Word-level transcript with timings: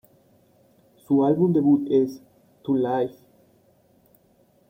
Su 1.05 1.25
álbum 1.25 1.53
debut 1.53 1.87
es 1.91 2.23
"To 2.63 2.73
Life! 2.75 3.19